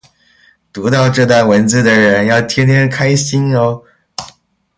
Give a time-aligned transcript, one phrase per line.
[0.73, 3.83] 读到这段文字的人要天天开心哦